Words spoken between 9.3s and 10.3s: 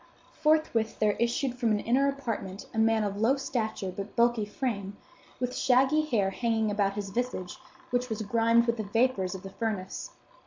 of the furnace.